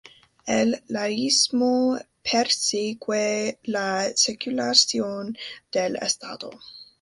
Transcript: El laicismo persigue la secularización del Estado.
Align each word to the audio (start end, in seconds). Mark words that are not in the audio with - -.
El 0.47 0.81
laicismo 0.87 1.99
persigue 2.23 3.59
la 3.65 4.09
secularización 4.15 5.37
del 5.71 5.95
Estado. 5.97 6.49